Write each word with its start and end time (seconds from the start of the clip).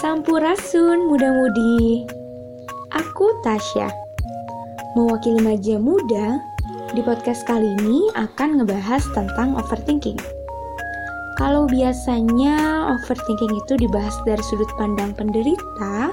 Sampurasun 0.00 1.08
muda-mudi. 1.08 2.04
Aku 2.92 3.40
Tasya. 3.40 3.88
Mewakili 4.92 5.40
Maja 5.40 5.80
Muda, 5.80 6.36
di 6.92 7.00
podcast 7.00 7.48
kali 7.48 7.72
ini 7.80 8.12
akan 8.20 8.60
ngebahas 8.60 9.00
tentang 9.16 9.56
overthinking. 9.56 10.20
Kalau 11.40 11.64
biasanya 11.64 12.84
overthinking 13.00 13.56
itu 13.64 13.80
dibahas 13.80 14.12
dari 14.28 14.44
sudut 14.44 14.68
pandang 14.76 15.16
penderita, 15.16 16.12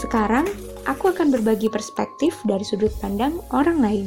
sekarang 0.00 0.48
aku 0.88 1.12
akan 1.12 1.28
berbagi 1.28 1.68
perspektif 1.68 2.32
dari 2.48 2.64
sudut 2.64 2.92
pandang 3.04 3.36
orang 3.52 3.84
lain. 3.84 4.06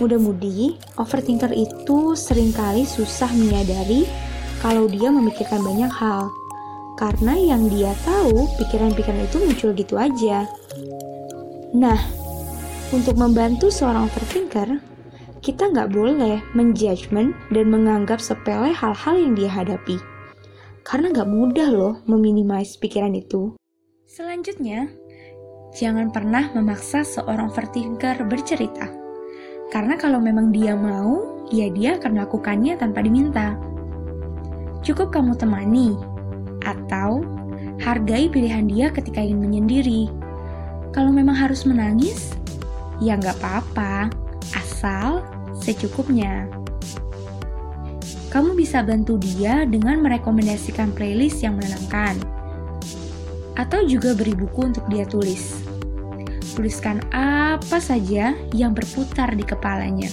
Mudah-mudi, 0.00 0.80
overthinker 0.96 1.52
itu 1.52 2.16
sering 2.16 2.56
kali 2.56 2.88
susah 2.88 3.28
menyadari 3.36 4.08
kalau 4.64 4.88
dia 4.88 5.12
memikirkan 5.12 5.60
banyak 5.60 5.92
hal. 5.92 6.32
Karena 6.96 7.34
yang 7.34 7.72
dia 7.72 7.96
tahu, 8.04 8.46
pikiran-pikiran 8.60 9.24
itu 9.24 9.36
muncul 9.40 9.70
gitu 9.72 9.94
aja. 9.96 10.44
Nah, 11.72 11.96
untuk 12.92 13.16
membantu 13.16 13.72
seorang 13.72 14.04
overthinker, 14.04 14.76
kita 15.42 15.72
nggak 15.72 15.90
boleh 15.90 16.38
menjudgment 16.52 17.34
dan 17.50 17.66
menganggap 17.72 18.20
sepele 18.20 18.70
hal-hal 18.70 19.14
yang 19.16 19.32
dia 19.34 19.50
hadapi. 19.50 19.96
Karena 20.84 21.10
nggak 21.10 21.30
mudah 21.32 21.68
loh 21.72 21.94
meminimais 22.04 22.76
pikiran 22.76 23.16
itu. 23.16 23.56
Selanjutnya, 24.06 24.92
jangan 25.72 26.12
pernah 26.12 26.52
memaksa 26.52 27.00
seorang 27.02 27.48
overthinker 27.48 28.22
bercerita. 28.28 28.92
Karena 29.72 29.96
kalau 29.96 30.20
memang 30.20 30.52
dia 30.52 30.76
mau, 30.76 31.42
ya 31.48 31.72
dia 31.72 31.96
akan 31.96 32.20
melakukannya 32.20 32.76
tanpa 32.76 33.00
diminta. 33.00 33.56
Cukup 34.84 35.08
kamu 35.16 35.32
temani, 35.40 35.96
atau 36.62 37.22
hargai 37.82 38.30
pilihan 38.30 38.66
dia 38.66 38.88
ketika 38.90 39.18
ingin 39.18 39.42
menyendiri. 39.42 40.08
Kalau 40.92 41.10
memang 41.10 41.34
harus 41.34 41.64
menangis, 41.64 42.36
ya 43.00 43.16
nggak 43.16 43.40
apa-apa, 43.40 44.12
asal 44.54 45.24
secukupnya. 45.58 46.46
Kamu 48.28 48.56
bisa 48.56 48.80
bantu 48.80 49.20
dia 49.20 49.68
dengan 49.68 50.00
merekomendasikan 50.00 50.92
playlist 50.96 51.44
yang 51.44 51.60
menenangkan, 51.60 52.16
atau 53.56 53.84
juga 53.84 54.16
beri 54.16 54.32
buku 54.32 54.72
untuk 54.72 54.84
dia 54.88 55.04
tulis. 55.04 55.60
Tuliskan 56.52 57.00
apa 57.16 57.80
saja 57.80 58.36
yang 58.52 58.76
berputar 58.76 59.32
di 59.32 59.44
kepalanya. 59.44 60.08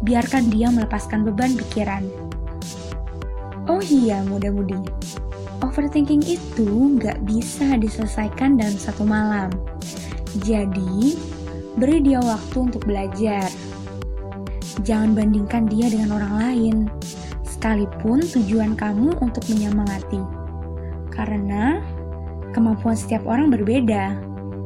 Biarkan 0.00 0.48
dia 0.48 0.72
melepaskan 0.72 1.28
beban 1.28 1.52
pikiran 1.56 2.04
Oh 3.70 3.78
iya, 3.78 4.18
muda-mudi. 4.26 4.74
Overthinking 5.62 6.26
itu 6.26 6.98
nggak 6.98 7.22
bisa 7.22 7.78
diselesaikan 7.78 8.58
dalam 8.58 8.74
satu 8.74 9.06
malam. 9.06 9.46
Jadi, 10.42 11.14
beri 11.78 12.02
dia 12.02 12.18
waktu 12.18 12.56
untuk 12.66 12.82
belajar. 12.82 13.46
Jangan 14.82 15.14
bandingkan 15.14 15.70
dia 15.70 15.86
dengan 15.86 16.18
orang 16.18 16.34
lain, 16.42 16.76
sekalipun 17.46 18.26
tujuan 18.26 18.74
kamu 18.74 19.14
untuk 19.22 19.46
menyemangati. 19.46 20.18
Karena 21.14 21.78
kemampuan 22.50 22.98
setiap 22.98 23.22
orang 23.22 23.54
berbeda, 23.54 24.18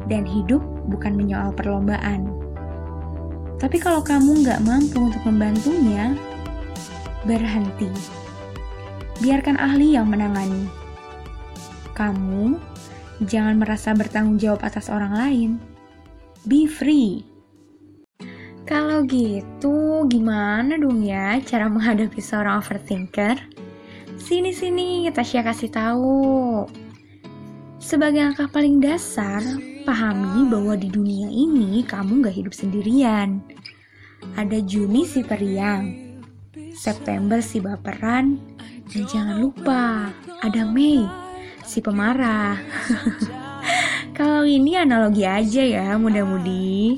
dan 0.08 0.24
hidup 0.24 0.64
bukan 0.88 1.12
menyoal 1.12 1.52
perlombaan. 1.52 2.24
Tapi 3.60 3.76
kalau 3.76 4.00
kamu 4.00 4.40
nggak 4.46 4.64
mampu 4.64 4.96
untuk 4.96 5.20
membantunya, 5.28 6.16
berhenti 7.28 7.90
biarkan 9.20 9.56
ahli 9.56 9.96
yang 9.96 10.08
menangani. 10.08 10.85
Kamu 11.96 12.60
jangan 13.24 13.56
merasa 13.56 13.96
bertanggung 13.96 14.36
jawab 14.36 14.60
atas 14.68 14.92
orang 14.92 15.16
lain. 15.16 15.50
Be 16.44 16.68
free. 16.68 17.24
Kalau 18.68 19.06
gitu, 19.08 20.04
gimana 20.10 20.76
dong 20.76 21.00
ya 21.00 21.40
cara 21.40 21.72
menghadapi 21.72 22.20
seorang 22.20 22.60
overthinker? 22.60 23.40
Sini-sini, 24.20 25.08
Tasya 25.08 25.40
kasih 25.46 25.70
tahu. 25.72 26.66
Sebagai 27.80 28.26
langkah 28.26 28.50
paling 28.50 28.82
dasar, 28.82 29.40
pahami 29.86 30.50
bahwa 30.50 30.74
di 30.74 30.90
dunia 30.90 31.30
ini 31.30 31.86
kamu 31.86 32.26
gak 32.26 32.36
hidup 32.36 32.52
sendirian. 32.52 33.40
Ada 34.34 34.58
Juni 34.66 35.06
si 35.06 35.22
periang, 35.22 35.94
September 36.74 37.38
si 37.38 37.62
baperan, 37.62 38.42
dan 38.90 39.02
jangan 39.06 39.38
lupa, 39.38 40.10
ada 40.42 40.66
Mei, 40.66 41.06
si 41.66 41.82
pemarah. 41.82 42.56
Kalau 44.16 44.48
ini 44.48 44.78
analogi 44.78 45.26
aja 45.26 45.60
ya, 45.60 45.98
muda-mudi. 46.00 46.96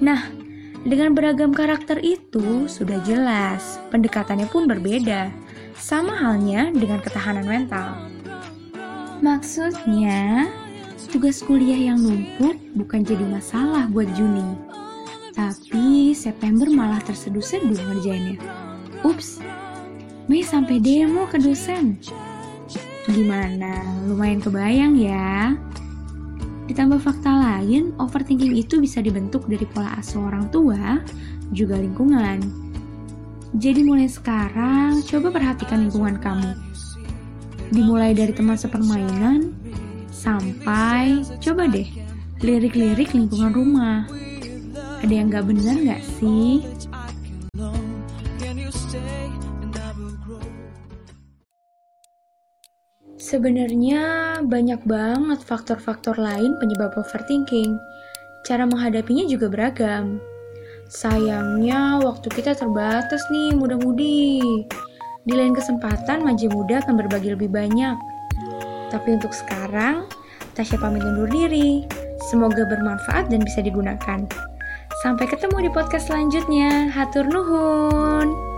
Nah, 0.00 0.30
dengan 0.82 1.12
beragam 1.12 1.52
karakter 1.52 2.00
itu 2.00 2.70
sudah 2.70 3.02
jelas, 3.04 3.76
pendekatannya 3.92 4.48
pun 4.48 4.64
berbeda. 4.64 5.28
Sama 5.76 6.14
halnya 6.14 6.70
dengan 6.72 7.02
ketahanan 7.02 7.44
mental. 7.44 8.08
Maksudnya, 9.20 10.48
tugas 11.12 11.44
kuliah 11.44 11.92
yang 11.92 12.00
numpuk 12.00 12.56
bukan 12.72 13.04
jadi 13.04 13.26
masalah 13.28 13.90
buat 13.90 14.08
Juni. 14.16 14.56
Tapi 15.36 16.16
September 16.16 16.66
malah 16.70 17.02
terseduh-seduh 17.04 17.76
ngerjainnya. 17.76 18.40
Ups, 19.04 19.42
Mei 20.30 20.46
sampai 20.46 20.78
demo 20.78 21.26
ke 21.26 21.36
dosen. 21.36 21.98
Gimana? 23.10 23.82
Lumayan 24.06 24.38
kebayang 24.38 24.94
ya? 24.94 25.58
Ditambah 26.70 27.02
fakta 27.02 27.34
lain, 27.34 27.90
overthinking 27.98 28.54
itu 28.54 28.78
bisa 28.78 29.02
dibentuk 29.02 29.50
dari 29.50 29.66
pola 29.66 29.98
asuh 29.98 30.22
orang 30.22 30.46
tua, 30.54 31.02
juga 31.50 31.74
lingkungan. 31.74 32.38
Jadi 33.58 33.82
mulai 33.82 34.06
sekarang, 34.06 35.02
coba 35.02 35.34
perhatikan 35.34 35.84
lingkungan 35.84 36.16
kamu. 36.22 36.54
Dimulai 37.74 38.14
dari 38.14 38.30
teman 38.30 38.54
sepermainan, 38.54 39.50
sampai 40.08 41.26
coba 41.42 41.66
deh 41.66 41.88
lirik-lirik 42.40 43.10
lingkungan 43.10 43.50
rumah. 43.50 44.06
Ada 45.02 45.12
yang 45.12 45.34
gak 45.34 45.50
bener 45.50 45.76
gak 45.82 46.02
sih? 46.22 46.62
Sebenarnya 53.22 54.02
banyak 54.42 54.82
banget 54.82 55.40
faktor-faktor 55.46 56.18
lain 56.18 56.58
penyebab 56.58 56.98
overthinking. 56.98 57.78
Cara 58.42 58.66
menghadapinya 58.66 59.30
juga 59.30 59.46
beragam. 59.46 60.18
Sayangnya 60.90 62.02
waktu 62.02 62.28
kita 62.34 62.58
terbatas 62.58 63.22
nih 63.30 63.54
muda-mudi. 63.54 64.42
Di 65.22 65.32
lain 65.38 65.54
kesempatan 65.54 66.26
Maji 66.26 66.50
Muda 66.50 66.82
akan 66.82 66.98
berbagi 66.98 67.30
lebih 67.32 67.46
banyak. 67.46 67.94
Tapi 68.90 69.08
untuk 69.14 69.30
sekarang, 69.30 70.10
Tasya 70.58 70.76
pamit 70.82 71.06
undur 71.06 71.30
diri. 71.30 71.86
Semoga 72.28 72.66
bermanfaat 72.68 73.30
dan 73.30 73.40
bisa 73.40 73.62
digunakan. 73.62 74.26
Sampai 75.00 75.24
ketemu 75.30 75.66
di 75.66 75.70
podcast 75.72 76.12
selanjutnya. 76.12 76.90
Hatur 76.92 77.24
nuhun. 77.30 78.51